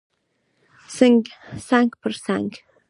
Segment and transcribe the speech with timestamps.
[1.67, 2.49] څنګ پر څنګ